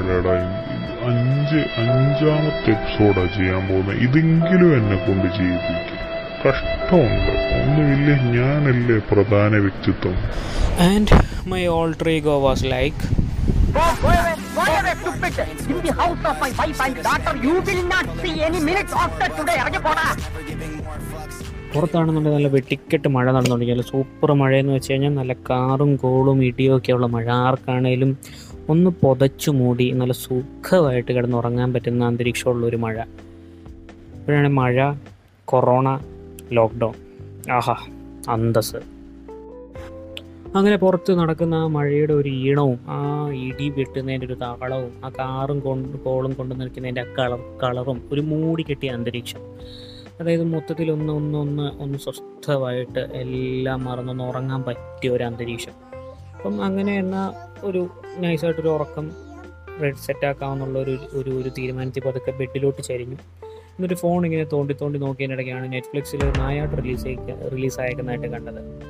[0.00, 0.34] എടാടാ
[1.08, 5.92] അഞ്ച് അഞ്ചാമത്തെ എപ്പിസോഡാ ചെയ്യാൻ പോകുന്നത് ഇതെങ്കിലും എന്നെ കൊണ്ട് ചെയ്യിപ്പിക്കും
[6.44, 7.32] കഷ്ടമുണ്ട്.
[7.58, 10.16] ഒന്നുമില്ല ഞാനല്ലേ പ്രധാന വ്യക്തിത്വം.
[10.88, 11.20] ആൻഡ്
[11.52, 13.02] മൈ ഓൾ ego was like
[13.76, 15.34] Go, go away, go away, stupid!
[15.72, 19.28] In the house of my wife and daughter, you will not see any minutes after
[19.38, 19.56] today.
[19.62, 20.06] ഇറങ്ങി പോടാ.
[21.72, 27.26] പുറത്താണെന്നുണ്ടെങ്കിൽ നല്ല വെട്ടിക്കെട്ട് മഴ നടന്നുകൊണ്ടിരിക്കുക സൂപ്പർ മഴയെന്ന് വെച്ച് കഴിഞ്ഞാൽ നല്ല കാറും കോളും ഇടിയും ഒക്കെയുള്ള മഴ.
[27.48, 28.10] ആർക്കാണേലും
[28.68, 33.00] ഒന്ന് പുതച്ചു മൂടി നല്ല സുഖമായിട്ട് കിടന്നുറങ്ങാൻ പറ്റുന്ന അന്തരീക്ഷമുള്ള ഒരു മഴ.
[34.14, 34.92] ഇപ്പോഴാണ് മഴ
[35.44, 36.00] കൊറോണ
[36.52, 36.94] ലോക്ക്ഡൗൺ.
[37.52, 37.76] ആഹാ
[38.28, 38.76] അന്തസ്
[40.56, 45.98] അങ്ങനെ പുറത്ത് നടക്കുന്ന ആ മഴയുടെ ഒരു ഈണവും ആ ഇടി വെട്ടുന്നതിന്റെ ഒരു താളവും ആ കാറും കൊണ്ട്
[45.98, 49.40] കോളും കൊണ്ട് നിൽക്കുന്നതിന്റെ ആ കളർ കളറും ഒരു മൂടി കെട്ടിയ അന്തരീക്ഷം.
[50.20, 55.85] അതായത് മൊത്തത്തിൽ ഒന്ന് ഒന്ന് ഒന്ന് ഒന്ന് സ്വസ്ഥമായിട്ട് എല്ലാം മറന്നൊന്ന് ഉറങ്ങാൻ പറ്റിയ ഒരു അന്തരീക്ഷം.
[56.46, 57.32] അപ്പം അങ്ങനെ എന്ന
[57.62, 59.10] ഒരു നൈസായിട്ടൊരു ഉറക്കം
[59.82, 63.14] റെഡ് സെറ്റാക്കാമെന്നുള്ള ഒരു ഒരു ഒരു തീരുമാനത്തിൽ പതുക്കെ ബെഡിലോട്ട് ചരിഞ്ഞു.
[63.44, 67.04] എന്നിട്ട് ഫോൺ ഇങ്ങനെ തോണ്ടി തോണ്ടി നോക്കിയതിനിടയ്ക്കാണ് നെറ്റ്ഫ്ലിക്സിൽ നായാട്ട് റിലീസ്
[67.52, 68.82] റിലീസ് അയക്കുന്നതായിട്ട് കണ്ടത്.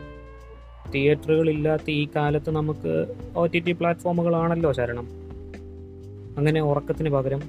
[0.95, 5.07] തിയേറ്ററുകളില്ലാത്ത ഈ കാലത്ത് നമുക്ക് ഒ ടി ടി പ്ലാറ്റ്ഫോമുകളാണല്ലോ ശരണം.
[6.39, 7.43] അങ്ങനെ ഉറക്കത്തിന് പകരം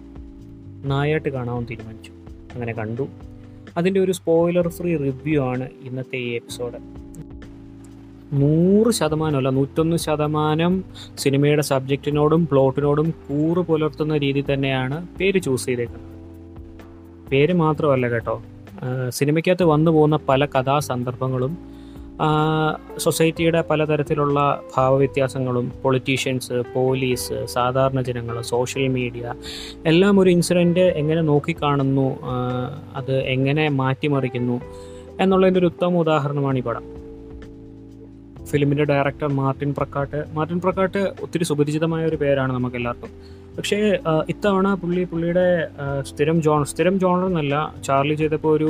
[0.86, 2.12] നായാട്ട് കാണാമെന്ന് തീരുമാനിച്ചു.
[2.54, 3.08] അങ്ങനെ കണ്ടു.
[3.78, 7.07] അതിന്റെ ഒരു സ്പോയിലർ ഫ്രീ റിവ്യൂ ആണ് ഇന്നത്തെ ഈ എപ്പിസോഡ്
[8.34, 10.84] നൂറ് ശതമാനമല്ല നൂറ്റൊന്ന് ശതമാനം
[11.18, 16.04] സിനിമയുടെ സബ്ജക്റ്റിനോടും പ്ലോട്ടിനോടും കൂറ് പുലർത്തുന്ന രീതി തന്നെയാണ് പേര് ചൂസ് ചെയ്തേക്കുന്നത്.
[17.32, 18.42] പേര് മാത്രമല്ല കേട്ടോ
[19.10, 21.58] സിനിമയ്ക്കകത്ത് വന്നു പോകുന്ന പല കഥാസന്ദർഭങ്ങളും
[22.98, 29.34] സൊസൈറ്റിയുടെ പലതരത്തിലുള്ള ഭാവവ്യത്യാസങ്ങളും പൊളിറ്റീഷ്യൻസ് പോലീസ് സാധാരണ ജനങ്ങൾ സോഷ്യൽ മീഡിയ
[29.86, 32.18] എല്ലാം ഒരു ഇൻസിഡന്റ് എങ്ങനെ നോക്കിക്കാണുന്നു
[32.96, 34.62] അത് എങ്ങനെ മാറ്റിമറിക്കുന്നു
[35.20, 36.97] എന്നുള്ളതിന്റെ ഒരു ഉത്തമ ഉദാഹരണമാണ് ഈ പടം.
[38.52, 40.22] ഫിലിമിന്റെ director Martin Prakkat.
[40.38, 43.12] Martin Prakkat ഒത്തിരി സുപരിചിതമായ ഒരു പേരാണ് നമുക്ക് എല്ലാവർക്കും
[43.58, 43.78] പക്ഷേ
[44.32, 45.46] ഇത്തവണ പുള്ളി പുള്ളിയുടെ
[46.10, 47.56] സ്ഥിരം ജോൺ സ്ഥിരം ജോണർ എന്നല്ല
[47.88, 48.70] ചാർലി ചെയ്തപ്പോൾ ഒരു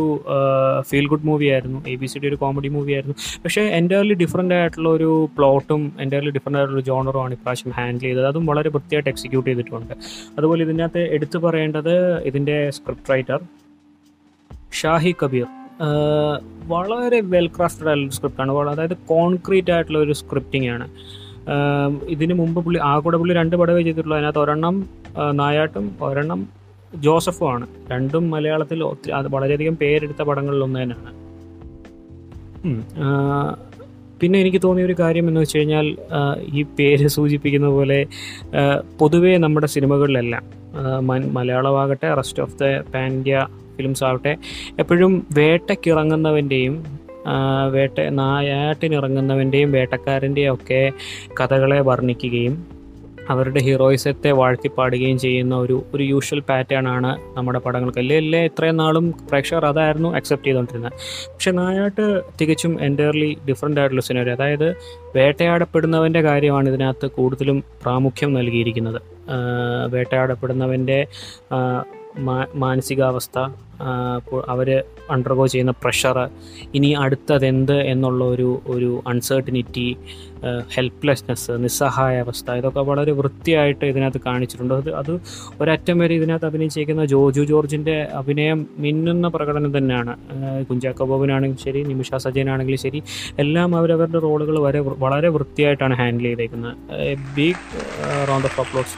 [0.89, 1.79] ഫീൽ ഗുഡ് മൂവി ആയിരുന്നു.
[1.91, 3.16] എ ബി സി ഡി ഒരു കോമഡി മൂവി ആയിരുന്നു.
[3.43, 8.27] പക്ഷേ എന്റയർലി ഡിഫറെന്റ് ആയിട്ടുള്ള ഒരു പ്ലോട്ടും എന്റയർലി ഡിഫറെന്റ് ആയിട്ടുള്ള ജോണറും ആണ് ഇപ്രാവശ്യം ഹാൻഡിൽ ചെയ്തത്.
[8.31, 9.93] അതും വളരെ വൃത്തിയായിട്ട് എക്സിക്യൂട്ട് ചെയ്തിട്ടുണ്ട്.
[10.37, 11.95] അതുപോലെ ഇതിനകത്ത് എടുത്തു പറയേണ്ടത്
[12.31, 13.39] ഇതിന്റെ സ്ക്രിപ്റ്റ് റൈറ്റർ
[14.81, 15.47] ഷാഹി കബീർ.
[16.67, 20.88] വളരെ വെൽ ക്രാഫ്റ്റഡ് ആയിട്ടുള്ള സ്ക്രിപ്റ്റാണ് അതായത് കോൺക്രീറ്റ് ആയിട്ടുള്ള ഒരു സ്ക്രിപ്റ്റിംഗ് ആണ്.
[22.09, 24.17] ഇതിനു മുമ്പ് പുള്ളി ആ കൂടെ പുള്ളി രണ്ട് പടവേ ചെയ്തിട്ടുള്ളൂ.
[24.17, 24.77] അതിനകത്ത് ഒരെണ്ണം
[25.31, 26.49] നായാട്ടും ഒരെണ്ണം
[26.95, 27.67] ജോസഫും ആണ്.
[27.91, 31.13] രണ്ടും മലയാളത്തിൽ ഒത്തിരി അത് വളരെയധികം പേരെടുത്ത പടങ്ങളിൽ ഒന്ന് തന്നെയാണ്
[34.22, 35.97] പിന്നെ എനിക്ക് തോന്നിയ ഒരു കാര്യം എന്ന് വെച്ച് കഴിഞ്ഞാൽ
[36.53, 38.05] ഈ പേര് സൂചിപ്പിക്കുന്ന പോലെ
[39.00, 40.44] പൊതുവേ നമ്മുടെ സിനിമകളിലെല്ലാം.
[41.33, 42.63] മലയാളമാകട്ടെ rest of the
[42.94, 43.47] pan India
[43.78, 44.38] films ആവട്ടെ
[44.79, 46.75] എപ്പോഴും വേട്ടയ്ക്കിറങ്ങുന്നവന്റെയും
[47.72, 50.91] വേട്ട നായാട്ടിനിറങ്ങുന്നവന്റെയും വേട്ടക്കാരന്റെയും ഒക്കെ
[51.39, 52.76] കഥകളെ വർണിക്കുകയും
[53.29, 57.99] അവരുടെ ഹീറോയിസത്തെ വാഴ്ത്തിപ്പാടുകയും ചെയ്യുന്ന ഒരു ഒരു യൂഷ്വൽ പാറ്റേൺ ആണ് നമ്മുടെ പടങ്ങൾക്ക്.
[57.99, 58.45] അല്ലേ അല്ലേ?
[58.45, 60.91] ഇത്രയും നാളും പ്രേക്ഷകർ അതായിരുന്നു അക്സെപ്റ്റ് ചെയ്തുകൊണ്ടിരുന്നത്
[61.33, 64.69] പക്ഷെ നായാട്ട് തികച്ചും എന്റയർലി ഡിഫറെന്റ് ആയിട്ടുള്ള സിനിമ അതായത്
[65.16, 69.01] വേട്ടയാടപ്പെടുന്നവന്റെ കാര്യമാണ് ഇതിനകത്ത് കൂടുതലും പ്രാമുഖ്യം നൽകിയിരിക്കുന്നത്.
[69.89, 71.05] വേട്ടയാടപ്പെടുന്നവന്റെ
[72.55, 73.38] മാനസികാവസ്ഥ
[74.53, 74.83] അവർ
[75.13, 76.17] അണ്ടർഗോ ചെയ്യുന്ന പ്രഷർ
[76.78, 79.97] ഇനി അടുത്തതെന്ത് എന്നുള്ള ഒരു ഒരു അൺസർട്ടനിറ്റി
[80.75, 84.73] ഹെൽപ്ലെസ്നെസ് നിസ്സഹായാവസ്ഥ ഇതൊക്കെ വളരെ വൃത്തിയായിട്ട് ഇതിനകത്ത് കാണിച്ചിട്ടുണ്ട്.
[84.73, 85.13] അത് അത്
[85.61, 90.16] ഒരറ്റം വരെ ഇതിനകത്ത് അഭിനയിച്ചിരിക്കുന്ന ജോജു ജോർജിന്റെ അഭിനയം മിന്നുന്ന പ്രകടനം തന്നെയാണ്.
[90.69, 93.01] കുഞ്ചാക്കോ ബോബിനാണെങ്കിലും ശരി നിമിഷ സജയനാണെങ്കിലും ശരി
[93.45, 96.75] എല്ലാം അവരവരുടെ റോളുകൾ വരെ വളരെ വൃത്തിയായിട്ടാണ് ഹാൻഡിൽ ചെയ്തേക്കുന്നത്.
[97.38, 97.63] ബിഗ്
[98.31, 98.97] റൗണ്ട് ഓഫ് അപ്ലോഡ്സ്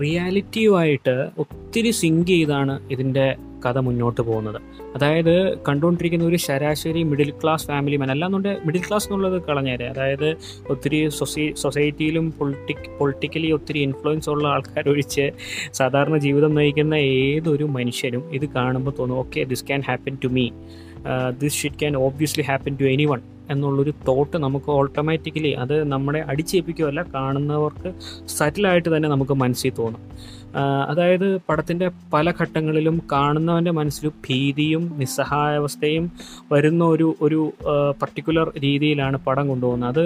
[0.00, 3.36] റിയാലിറ്റിയുമായിട്ട് ഒത്തിരി സിങ്ക് ചെയ്താണ് ഇതിന്റെ
[3.66, 4.60] കഥ മുന്നോട്ട് പോകുന്നത്.
[4.94, 9.86] അതായത് കണ്ടുകൊണ്ടിരിക്കുന്ന ഒരു ശരാശരി മിഡിൽ ക്ലാസ് ഫാമിലി മാൻ അല്ലാന്നുണ്ട് മിഡിൽ ക്ലാസ് എന്നുള്ളത് കളഞ്ഞേരെ.
[9.86, 10.36] അതായത്
[10.68, 15.30] ഒത്തിരി സൊസൈ സൊസൈറ്റിയിലും പൊളിറ്റിക് പൊളിറ്റിക്കലി ഒത്തിരി ഇൻഫ്ലുവൻസ് ഉള്ള ആൾക്കാർ ഒഴിച്ച്
[15.72, 20.50] സാധാരണ ജീവിതം നയിക്കുന്ന ഏതൊരു മനുഷ്യനും ഇത് കാണുമ്പോൾ തോന്നും okay this can happen to me
[21.38, 23.20] this shit can obviously happen to anyone
[23.50, 27.92] എന്നുള്ളൊരു തോട്ട് നമുക്ക് ഓട്ടോമാറ്റിക്കലി അത് നമ്മളെ അടിച്ചേൽപ്പിക്കുകയല്ല കാണുന്നവർക്ക്
[28.26, 30.02] സറ്റിലായിട്ട് തന്നെ നമുക്ക് മനസ്സിൽ തോന്നും.
[30.88, 36.12] അതായത് പടത്തിന്റെ പല ഘട്ടങ്ങളിലും കാണുന്നവന്റെ മനസ്സിൽ ഭീതിയും നിസ്സഹായാവസ്ഥയും
[36.52, 37.52] വരുന്ന ഒരു ഒരു
[38.02, 39.90] പർട്ടിക്കുലർ രീതിയിലാണ് പടം കൊണ്ടുപോകുന്നത്.
[39.90, 40.04] അത്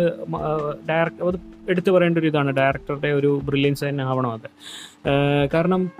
[0.89, 1.39] ഡയറക്ടർ അത്
[1.71, 2.51] എടുത്തു പറയേണ്ട ഒരു ഇതാണ്.
[2.51, 4.49] ഡയറക്ടറുടെ ഒരു ബ്രില്യൻസ് തന്നെ ആവണം അത്.
[5.55, 5.91] കാരണം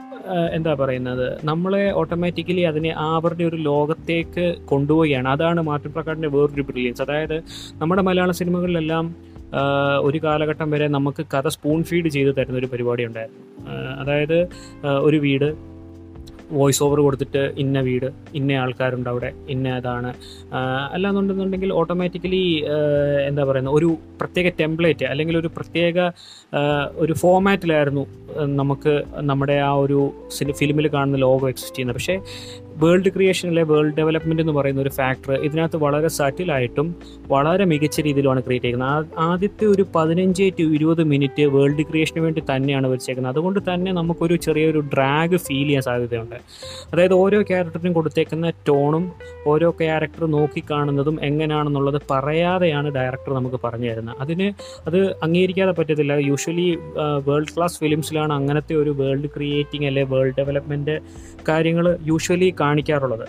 [0.53, 1.39] എന്താ പറയുന്നത്?
[1.45, 5.29] നമ്മളെ ഓട്ടോമാറ്റിക്കലി അതിനെ ആ അവരുടെ ഒരു ലോകത്തേക്ക് കൊണ്ടുപോവുകയാണ്.
[5.29, 7.37] അതാണ് മാർട്ടിൻ പ്രക്കാടിന്റെ വേറൊരു ബ്രില്യൻസ് അതായത്
[7.75, 9.15] നമ്മുടെ മലയാള സിനിമകളിലെല്ലാം
[10.03, 13.43] ഒരു കാലഘട്ടം വരെ നമുക്ക് കഥ സ്പൂൺ ഫീഡ് ചെയ്ത് തരുന്ന ഒരു പരിപാടി ഉണ്ടായിരുന്നു
[14.01, 14.39] അതായത്
[15.01, 15.76] ഒരു വീട്
[16.51, 20.11] വോയിസ് ഓവർ കൊടുത്തിട്ട് ഇന്ന വീട് ഇന്ന ആൾക്കാരുണ്ട് അവിടെ ഇന്ന ഇതാണ്.
[20.93, 22.65] അല്ലാന്നുണ്ടെന്നുണ്ടെങ്കിൽ ഓട്ടോമാറ്റിക്കലി
[23.29, 26.13] എന്താ പറയുന്നത് ഒരു പ്രത്യേക ടെംപ്ലേറ്റ് അല്ലെങ്കിൽ ഒരു പ്രത്യേക
[26.97, 28.07] ഒരു ഫോമാറ്റിലായിരുന്നു
[28.63, 30.13] നമുക്ക് നമ്മുടെ ആ ഒരു
[30.59, 31.97] ഫിലിമിൽ കാണുന്ന ലോഗോ എക്സിസ്റ്റ് ചെയ്യുന്നത്.
[31.97, 32.17] പക്ഷേ
[32.83, 36.87] വേൾഡ് ക്രിയേഷൻ ക്രിയേഷനിലെ വേൾഡ് ഡെവലപ്മെന്റ് എന്ന് പറയുന്ന ഒരു ഫാക്ടർ ഇതിനകത്ത് വളരെ സറ്റിലായിട്ടും
[37.33, 39.07] വളരെ മികച്ച രീതിയിലാണ് ക്രിയേറ്റ് ചെയ്യുന്നത്.
[39.27, 43.33] ആദ്യത്തെ ഒരു പതിനഞ്ച് ടു ഇരുപത് മിനിറ്റ് വേൾഡ് ക്രിയേഷന് വേണ്ടി തന്നെയാണ് വെച്ചേക്കുന്നത്.
[43.35, 46.37] അതുകൊണ്ട് തന്നെ നമുക്കൊരു ചെറിയൊരു ഡ്രാഗ് ഫീൽ ചെയ്യാൻ സാധ്യതയുണ്ട്.
[46.93, 49.05] അതായത് ഓരോ ക്യാരക്ടറിനും കൊടുത്തേക്കുന്ന ടോണും
[49.53, 54.17] ഓരോ ക്യാരക്ടർ നോക്കിക്കാണുന്നതും എങ്ങനെയാണെന്നുള്ളത് പറയാതെയാണ് ഡയറക്ടർ നമുക്ക് പറഞ്ഞു തരുന്നത്.
[54.25, 54.49] അതിന്
[54.89, 54.99] അത്
[55.29, 56.17] അംഗീകരിക്കാതെ പറ്റത്തില്ല.
[56.31, 56.69] യൂഷ്വലി
[57.29, 60.97] വേൾഡ് ക്ലാസ് ഫിലിംസിലാണ് അങ്ങനത്തെ ഒരു വേൾഡ് ക്രിയേറ്റിംഗ് അല്ലെ വേൾഡ് ഡെവലപ്മെന്റ്
[61.51, 63.27] കാര്യങ്ങൾ യൂഷ്വലി കാണിക്കാറുള്ളത്.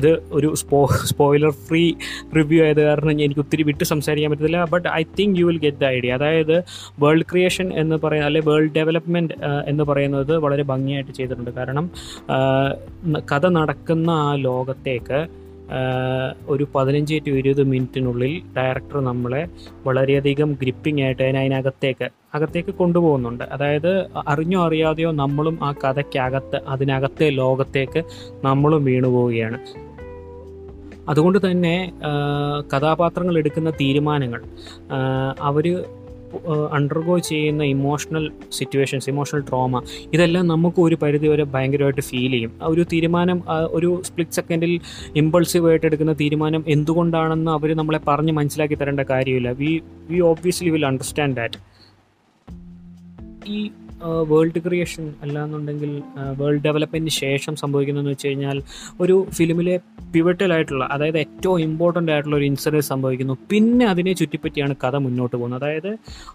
[0.00, 0.78] ഇത് ഒരു സ്പോ
[1.10, 1.82] സ്പോയിലർ ഫ്രീ
[2.36, 5.90] റിവ്യൂ ആയത് കാരണം എനിക്ക് ഒത്തിരി വിട്ട് സംസാരിക്കാൻ പറ്റത്തില്ല but I think you will get the
[5.96, 6.56] idea അതായത്
[7.02, 9.36] വേൾഡ് ക്രിയേഷൻ എന്ന് പറയുന്ന അല്ലെ വേൾഡ് ഡെവലപ്മെന്റ്
[9.72, 11.52] എന്ന് പറയുന്നത് വളരെ ഭംഗിയായിട്ട് ചെയ്തിട്ടുണ്ട്.
[11.58, 11.86] കാരണം
[13.32, 15.20] കഥ നടക്കുന്ന ആ ലോകത്തേക്ക്
[16.48, 19.48] ഒരു പതിനഞ്ച് ടു ഇരുപത് മിനിറ്റിനുള്ളിൽ ഡയറക്ടർ നമ്മളെ
[19.86, 23.44] വളരെയധികം ഗ്രിപ്പിംഗ് ആയിട്ട് അതിനകത്തേക്ക് അകത്തേക്ക് കൊണ്ടുപോകുന്നുണ്ട്.
[23.44, 28.02] അതായത് അറിഞ്ഞോ അറിയാതെയോ നമ്മളും ആ കഥയ്ക്കകത്ത് അതിനകത്തെ ലോകത്തേക്ക്
[28.44, 29.58] നമ്മളും വീണു പോവുകയാണ്.
[31.08, 31.92] അതുകൊണ്ട് തന്നെ
[32.72, 34.42] കഥാപാത്രങ്ങൾ എടുക്കുന്ന തീരുമാനങ്ങൾ
[35.40, 35.84] അവർ
[36.72, 39.82] അണ്ടർഗോ ചെയ്യുന്ന ഇമോഷണൽ സിറ്റുവേഷൻസ് ഇമോഷണൽ ട്രോമ
[40.12, 42.52] ഇതെല്ലാം നമുക്ക് ഒരു പരിധി പരിധിവരെ ഭയങ്കരമായിട്ട് ഫീൽ ചെയ്യും.
[42.62, 44.80] ഒരു തീരുമാനം ഒരു സ്പ്ലിറ്റ് സെക്കൻഡിൽ
[45.16, 49.50] ഇമ്പൾസീവായിട്ട് എടുക്കുന്ന തീരുമാനം എന്തുകൊണ്ടാണെന്ന് അവർ നമ്മളെ പറഞ്ഞ് മനസ്സിലാക്കി തരേണ്ട കാര്യമില്ല.
[49.50, 51.58] We we obviously will understand that
[53.46, 53.70] ഈ
[54.30, 55.90] വേൾഡ് ക്രിയേഷൻ അല്ലാന്നുണ്ടെങ്കിൽ
[56.40, 58.58] വേൾഡ് ഡെവലപ്മെന്റിന് ശേഷം സംഭവിക്കുന്നതെന്ന് വെച്ച് കഴിഞ്ഞാൽ
[59.00, 59.76] ഒരു ഫിലിമിലെ
[60.14, 63.34] പിവറ്റലായിട്ടുള്ള അതായത് ഏറ്റവും ഇമ്പോർട്ടന്റ് ആയിട്ടുള്ള ഒരു ഇൻസിഡന്റ് സംഭവിക്കുന്നു.
[63.50, 65.60] പിന്നെ അതിനെ ചുറ്റിപ്പറ്റിയാണ് കഥ മുന്നോട്ട് പോകുന്നത്.
[65.60, 65.90] അതായത്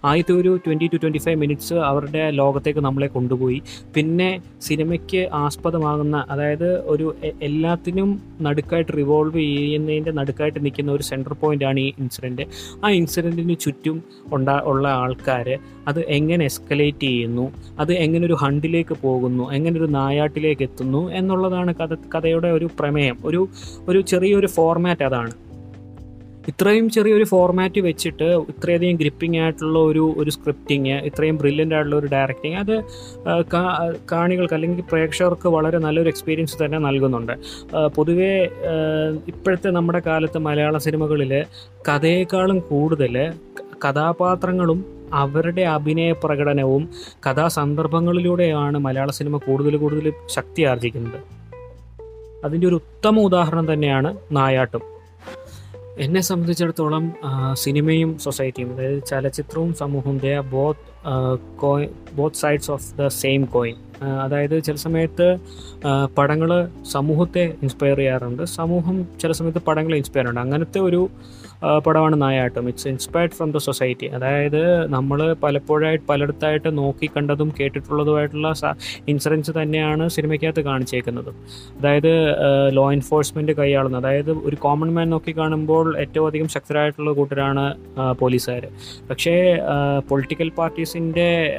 [0.10, 3.60] ആദ്യത്തെ ഒരു twenty two twenty five minutes അവരുടെ ലോകത്തേക്ക് നമ്മളെ കൊണ്ടുപോയി.
[3.95, 4.30] പിന്നെ
[4.62, 7.07] സിനിമയ്ക്ക് ആസ്പദമാകുന്ന അതായത് ഒരു
[7.50, 8.10] എല്ലാത്തിനും
[8.42, 12.45] നടുക്കായിട്ട് റിവോൾവ് ചെയ്യുന്നതിന്റെ നടുക്കായിട്ട് നിൽക്കുന്ന ഒരു സെന്റർ ആണ് ഈ ഇൻസിഡന്റ്
[12.83, 13.98] ആ ഇൻസിഡന്റിന് ചുറ്റും
[14.33, 15.48] ഉണ്ടാ ഉള്ള ആൾക്കാർ
[15.88, 17.45] അത് എങ്ങനെ എസ്കലേറ്റ് ചെയ്യുന്നു?
[17.79, 23.17] അത് എങ്ങനെ ഒരു ഹണ്ടിലേക്ക് പോകുന്നു എങ്ങനെ ഒരു നായാട്ടിലേക്ക് എത്തുന്നു എന്നുള്ളതാണ് കഥ കഥയുടെ ഒരു പ്രമേയം.
[23.25, 23.47] ഒരു
[23.88, 25.31] ഒരു ചെറിയൊരു ഫോർമാറ്റ് അതാണ്.
[26.47, 32.56] ഇത്രയും ചെറിയൊരു ഫോർമാറ്റ് വെച്ചിട്ട് ഇത്രയധികം ഗ്രിപ്പിംഗ് ആയിട്ടുള്ള ഒരു ഒരു സ്ക്രിപ്റ്റിങ് ഇത്രയും ബ്രില്യന്റ് ആയിട്ടുള്ള ഒരു ഡയറക്റ്റിങ്
[32.56, 32.75] അത്
[34.12, 37.33] കാണികൾക്ക് അല്ലെങ്കിൽ പ്രേക്ഷകർക്ക് വളരെ നല്ലൊരു എക്സ്പീരിയൻസ് തന്നെ നൽകുന്നുണ്ട്.
[37.95, 38.31] പൊതുവേ
[39.27, 41.45] ഇപ്പോഴത്തെ നമ്മുടെ കാലത്ത് മലയാള സിനിമകളിൽ
[41.89, 43.33] കഥയേക്കാളും കൂടുതൽ
[43.85, 46.89] കഥാപാത്രങ്ങളും അവരുടെ അഭിനയ പ്രകടനവും
[47.29, 51.21] കഥാസന്ദർഭങ്ങളിലൂടെയാണ് മലയാള സിനിമ കൂടുതൽ കൂടുതൽ ശക്തി ആർജിക്കുന്നത്.
[52.45, 54.81] അതിന്റെ ഒരു ഉത്തമ ഉദാഹരണം തന്നെയാണ് നായാട്ടം.
[56.00, 57.13] എന്നെ സംബന്ധിച്ചിടത്തോളം
[57.53, 60.79] സിനിമയും സൊസൈറ്റിയും അതായത് ചലച്ചിത്രവും സമൂഹവും they both
[61.62, 63.75] both both sides of the same coin.
[64.04, 65.38] അതായത് ചില സമയത്ത്
[66.18, 68.44] പടങ്ങൾ സമൂഹത്തെ ഇൻസ്പയർ ചെയ്യാറുണ്ട്.
[68.44, 71.10] സമൂഹം ചില സമയത്ത് പടങ്ങളെ ഇൻസ്പയർ ഉണ്ട് അങ്ങനത്തെ ഒരു
[71.88, 72.68] പടമാണ് Nayattu.
[72.68, 78.54] It's inspired from the society അതായത് നമ്മൾ പലപ്പോഴായിട്ട് പലയിടത്തായിട്ട് നോക്കി കണ്ടതും കേട്ടിട്ടുള്ളതുമായിട്ടുള്ള
[79.07, 81.30] ഇൻഷുറൻസ് തന്നെയാണ് സിനിമയ്ക്കകത്ത് കാണിച്ചേക്കുന്നത്.
[81.80, 82.36] അതായത്
[82.69, 84.06] ലോ എൻഫോഴ്സ്മെന്റ് കൈയാളുന്നത്.
[84.06, 87.75] അതായത് ഒരു കോമൺ മാൻ നോക്കി കാണുമ്പോൾ ഏറ്റവും അധികം ശക്തരായിട്ടുള്ള കൂട്ടരാണ്
[88.19, 88.68] പോലീസുകാർ
[89.10, 89.57] പക്ഷേ
[90.10, 91.56] പൊളിറ്റിക്കൽ പാർട്ടീസിന്റെ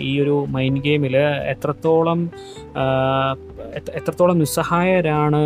[0.00, 2.20] ഈ ഒരു മൈൻഡ് ഗെയിമിൽ എത്ര- എത്രത്തോളം
[3.98, 5.40] എത്രത്തോളം നിസ്സഹായരാണ്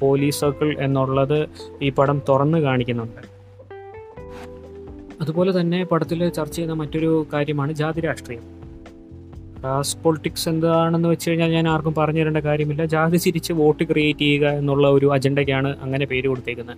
[0.00, 1.38] പോലീസ് സർക്കിൾ എന്നുള്ളത്
[1.82, 3.20] ഈ പടം തുറന്നു കാണിക്കുന്നുണ്ട്.
[5.20, 8.44] അതുപോലെ തന്നെ പടത്തിൽ ചർച്ച ചെയ്യുന്ന മറ്റൊരു കാര്യമാണ് ജാതി രാഷ്ട്രീയം
[9.60, 12.82] ക്ലാസ് പൊളിറ്റിക്സ് എന്താണെന്ന് വെച്ച് കഴിഞ്ഞാൽ ഞാൻ ആർക്കും പറഞ്ഞു തരേണ്ട കാര്യമില്ല.
[12.84, 16.76] ജാതി ചിരിച്ച് വോട്ട് ക്രിയേറ്റ് ചെയ്യുക എന്നുള്ള ഒരു അജണ്ടയ്ക്കാണ് അങ്ങനെ പേര് കൊടുത്തേക്കുന്നത്.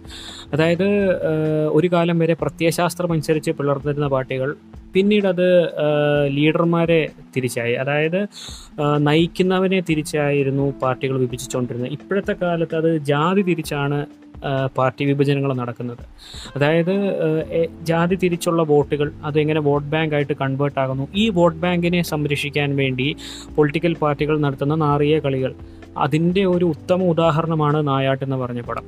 [0.52, 0.88] അതായത്
[1.78, 4.52] ഒരു കാലം വരെ പ്രത്യയശാസ്ത്രം അനുസരിച്ച് പിളർന്നിരുന്ന പാർട്ടികൾ
[4.94, 5.47] പിന്നീട് അത്
[6.37, 7.75] ലീഡർമാരെ തിരിച്ചായി.
[7.75, 8.20] അതായത്
[8.99, 14.06] നയിക്കുന്നവനെ തിരിച്ചായിരുന്നു പാർട്ടികൾ വിഭജിച്ചുകൊണ്ടിരുന്നത് ഇപ്പോഴത്തെ കാലത്ത് അത് ജാതി തിരിച്ചാണ്
[14.76, 16.04] പാർട്ടി വിഭജനങ്ങൾ നടക്കുന്നത്.
[16.56, 16.94] അതായത്
[17.82, 21.09] ജാതി തിരിച്ചുള്ള വോട്ടുകൾ അതെങ്ങനെ വോട്ട് ബാങ്ക് ആയിട്ട് കൺവേർട്ട് ആകുന്നു?
[21.14, 23.16] ഈ വോട്ട് ബാങ്കിനെ സംരക്ഷിക്കാൻ വേണ്ടി
[23.56, 25.54] പൊളിറ്റിക്കൽ പാർട്ടികൾ നടത്തുന്ന നാറിയ കളികൾ.
[25.99, 28.87] അതിന്റെ ഒരു ഉത്തമ ഉദാഹരണമാണ് നായാട്ട് എന്ന് പറഞ്ഞ പടം.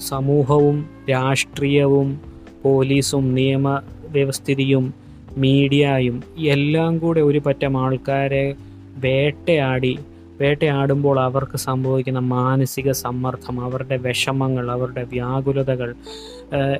[0.00, 0.78] സമൂഹവും
[1.10, 2.20] രാഷ്ട്രീയവും
[2.62, 3.68] പോലീസും നിയമ
[4.14, 4.84] വ്യവസ്ഥിതിയും
[5.36, 6.16] മീഡിയയും
[6.54, 8.46] എല്ലാം കൂടെ ഒരു പറ്റം ആൾക്കാരെ
[9.04, 9.94] വേട്ടയാടി
[10.40, 15.90] വേട്ടയാടുമ്പോൾ അവർക്ക് സംഭവിക്കുന്ന മാനസിക സമ്മർദ്ദം അവരുടെ വിഷമങ്ങൾ അവരുടെ വ്യാകുലതകൾ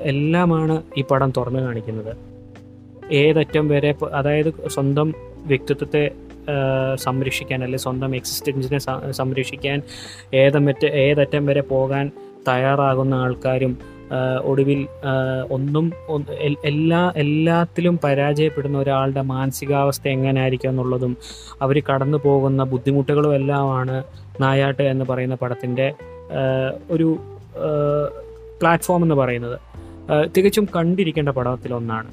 [0.01, 2.13] എല്ലാമാണ് ഈ പടം തുറന്നു കാണിക്കുന്നത്.
[3.13, 5.09] ഏതറ്റം വരെ അതായത് സ്വന്തം
[5.45, 6.03] വ്യക്തിത്വത്തെ
[6.95, 8.79] സംരക്ഷിക്കാൻ അല്ലെ സ്വന്തം എക്സിസ്റ്റൻസിനെ
[9.11, 9.79] സംരക്ഷിക്കാൻ
[10.33, 12.05] ഏതമറ്റ ഏതറ്റം വരെ പോകാൻ
[12.47, 13.73] തയ്യാറാകുന്ന ആൾക്കാരും
[14.43, 14.87] ഒടുവിൽ
[15.51, 15.93] ഒന്നും
[16.65, 21.17] എല്ലാ എല്ലാത്തിലും പരാജയപ്പെടുന്ന ഒരാളുടെ മാനസികാവസ്ഥ എങ്ങനെയായിരിക്കും എന്നുള്ളതും
[21.61, 24.03] അവർ കടന്നു പോകുന്ന ബുദ്ധിമുട്ടുകളും എല്ലാമാണ്
[24.41, 25.93] നായാട്ട് എന്ന് പറയുന്ന പടത്തിന്റെ
[26.89, 27.17] ഒരു
[28.61, 29.74] പ്ലാറ്റ്ഫോം എന്ന് പറയുന്നത്.
[30.35, 32.09] തികച്ചും കണ്ടിരിക്കേണ്ട പടത്തിലൊന്നാണ്.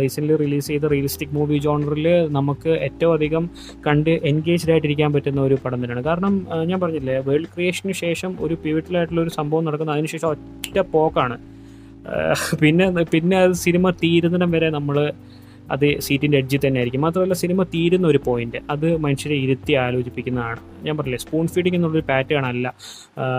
[0.00, 3.44] റീസെന്റ്ലി റിലീസ് ചെയ്ത റിയലിസ്റ്റിക് മൂവി ജോണറിൽ നമുക്ക് ഏറ്റവും അധികം
[3.86, 6.04] കണ്ട് എൻഗേജ്ഡ് ആയിട്ടിരിക്കാൻ പറ്റുന്ന ഒരു പടം തന്നെയാണ്.
[6.10, 6.34] കാരണം
[6.70, 11.36] ഞാൻ പറഞ്ഞില്ലേ വേൾഡ് ക്രിയേഷന് ശേഷം ഒരു പിവിറ്റലായിട്ടുള്ള ഒരു സംഭവം നടക്കുന്ന അതിനുശേഷം ഒറ്റ പോക്കാണ്.
[12.62, 14.96] പിന്നെ പിന്നെ അത് സിനിമ തീരുന്നിടം വരെ നമ്മൾ
[15.70, 17.00] അത് സീറ്റിന്റെ എഡ്ജിൽ തന്നെ ആയിരിക്കും.
[17.00, 20.60] മാത്രമല്ല സിനിമ തീരുന്ന ഒരു പോയിന്റ് അത് മനുഷ്യരെ ഇരുത്തി ആലോചിപ്പിക്കുന്നതാണ്.
[20.82, 22.74] ഞാൻ പറഞ്ഞില്ലേ സ്പൂൺ ഫീഡിംഗ് എന്നുള്ളൊരു പാറ്റേൺ അല്ല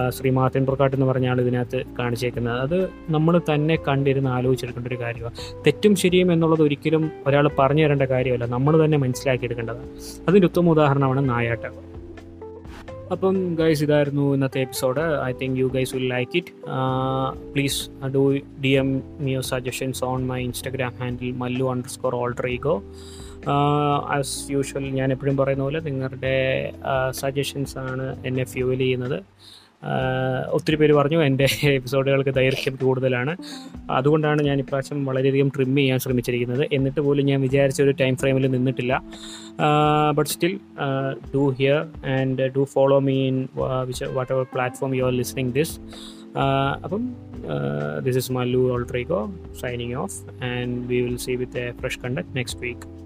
[0.09, 2.59] ശ്രീ മാർട്ടിൻ പ്രക്കാട്ട് എന്ന് പറഞ്ഞാൽ ഇതിനകത്ത് കാണിച്ചേക്കുന്നത്.
[2.59, 5.35] അത് നമ്മൾ തന്നെ കണ്ടിരുന്ന് ആലോചിച്ചെടുക്കേണ്ട ഒരു കാര്യമാണ്.
[5.67, 9.89] തെറ്റും ശരിയും എന്നുള്ളത് ഒരിക്കലും ഒരാൾ പറഞ്ഞു തരേണ്ട കാര്യമല്ല നമ്മൾ തന്നെ മനസ്സിലാക്കിയെടുക്കേണ്ടതാണ്.
[10.27, 11.95] അതിന്റെ ഉത്തമ ഉദാഹരണമാണ് നായാട്ടം.
[13.11, 16.51] അപ്പം ഗൈസ് ഇതായിരുന്നു ഇന്നത്തെ episode I think you guys will like it
[17.53, 22.83] please do D M me suggestions on my Instagram handle Mallu underscore alter ego
[24.17, 26.35] as usual ഞാൻ എപ്പോഴും പറയുന്ന പോലെ നിങ്ങളുടെ
[27.09, 29.23] സജഷൻസ് ആണ് എന്നെ ഫ്യൂവൽ ചെയ്യുന്നത്.
[30.51, 33.37] ഒത്തിരി പേര് പറഞ്ഞു എന്റെ എപ്പിസോഡുകൾക്ക് ദൈർഘ്യം കൂടുതലാണ്.
[33.91, 36.67] അതുകൊണ്ടാണ് ഞാൻ ഇപ്രാവശ്യം വളരെയധികം ട്രിം ചെയ്യാൻ ശ്രമിച്ചിരിക്കുന്നത്.
[36.73, 39.03] എന്നിട്ട് പോലും ഞാൻ വിചാരിച്ച ഒരു ടൈം ഫ്രെയിമിൽ നിന്നിട്ടില്ല.
[40.15, 40.59] But still
[41.35, 43.47] do hear and do follow me in
[43.85, 45.79] which whatever platform you are listening this
[46.83, 47.15] അപ്പം
[48.03, 52.61] this is Mallu alter ego signing off and we will see with a fresh content next
[52.61, 53.05] week